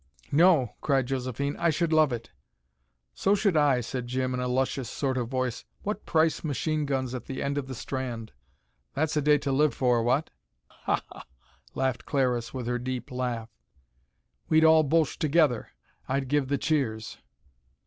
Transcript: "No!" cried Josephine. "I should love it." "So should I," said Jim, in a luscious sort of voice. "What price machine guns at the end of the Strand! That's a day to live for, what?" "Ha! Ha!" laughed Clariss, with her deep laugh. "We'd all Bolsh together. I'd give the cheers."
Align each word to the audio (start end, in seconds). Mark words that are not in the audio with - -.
"No!" 0.31 0.73
cried 0.81 1.05
Josephine. 1.05 1.55
"I 1.59 1.69
should 1.69 1.93
love 1.93 2.11
it." 2.11 2.31
"So 3.13 3.35
should 3.35 3.55
I," 3.55 3.81
said 3.81 4.07
Jim, 4.07 4.33
in 4.33 4.39
a 4.39 4.47
luscious 4.47 4.89
sort 4.89 5.15
of 5.15 5.27
voice. 5.27 5.63
"What 5.83 6.07
price 6.07 6.43
machine 6.43 6.87
guns 6.87 7.13
at 7.13 7.25
the 7.25 7.43
end 7.43 7.55
of 7.55 7.67
the 7.67 7.75
Strand! 7.75 8.31
That's 8.95 9.15
a 9.15 9.21
day 9.21 9.37
to 9.37 9.51
live 9.51 9.75
for, 9.75 10.01
what?" 10.01 10.31
"Ha! 10.65 11.03
Ha!" 11.11 11.27
laughed 11.75 12.07
Clariss, 12.07 12.51
with 12.51 12.65
her 12.65 12.79
deep 12.79 13.11
laugh. 13.11 13.51
"We'd 14.49 14.65
all 14.65 14.81
Bolsh 14.81 15.17
together. 15.19 15.67
I'd 16.09 16.29
give 16.29 16.47
the 16.47 16.57
cheers." 16.57 17.19